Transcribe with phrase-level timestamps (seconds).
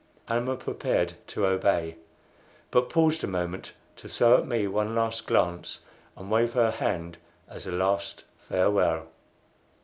[0.27, 1.95] Almah prepared to obey,
[2.71, 5.81] but paused a moment to throw at me one last glance
[6.17, 9.09] and wave her hand as a last farewell.